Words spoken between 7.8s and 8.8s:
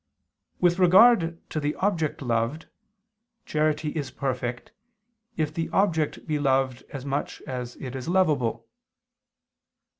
is lovable.